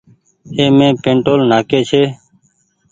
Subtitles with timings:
[0.57, 2.03] اي مين پيٽول نآ ڪي ڇي۔